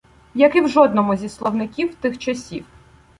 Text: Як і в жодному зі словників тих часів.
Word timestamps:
Як 0.35 0.55
і 0.55 0.61
в 0.61 0.67
жодному 0.67 1.15
зі 1.15 1.29
словників 1.29 1.95
тих 1.95 2.17
часів. 2.17 2.65